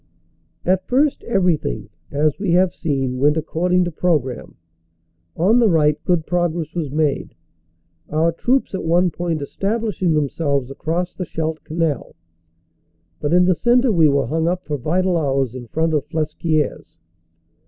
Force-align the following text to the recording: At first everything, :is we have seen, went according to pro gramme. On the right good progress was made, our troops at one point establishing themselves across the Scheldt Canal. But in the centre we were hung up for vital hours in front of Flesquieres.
At 0.65 0.87
first 0.87 1.23
everything, 1.25 1.87
:is 2.11 2.39
we 2.39 2.53
have 2.53 2.73
seen, 2.73 3.19
went 3.19 3.37
according 3.37 3.83
to 3.83 3.91
pro 3.91 4.17
gramme. 4.17 4.55
On 5.37 5.59
the 5.59 5.69
right 5.69 6.03
good 6.05 6.25
progress 6.25 6.73
was 6.73 6.89
made, 6.89 7.35
our 8.09 8.31
troops 8.31 8.73
at 8.73 8.83
one 8.83 9.11
point 9.11 9.43
establishing 9.43 10.15
themselves 10.15 10.71
across 10.71 11.13
the 11.13 11.23
Scheldt 11.25 11.63
Canal. 11.63 12.15
But 13.19 13.31
in 13.31 13.45
the 13.45 13.53
centre 13.53 13.91
we 13.91 14.07
were 14.07 14.25
hung 14.25 14.47
up 14.47 14.65
for 14.65 14.75
vital 14.75 15.15
hours 15.17 15.53
in 15.53 15.67
front 15.67 15.93
of 15.93 16.07
Flesquieres. 16.07 16.97